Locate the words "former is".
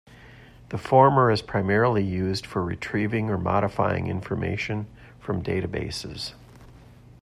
0.79-1.43